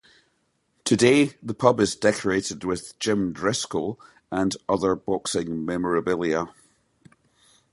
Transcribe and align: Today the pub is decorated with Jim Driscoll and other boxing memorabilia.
Today 0.83 1.33
the 1.43 1.53
pub 1.53 1.79
is 1.79 1.95
decorated 1.95 2.63
with 2.63 2.97
Jim 2.97 3.33
Driscoll 3.33 3.99
and 4.31 4.55
other 4.67 4.95
boxing 4.95 5.63
memorabilia. 5.63 6.47